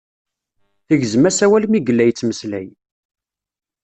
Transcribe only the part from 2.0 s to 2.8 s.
yettmeslay.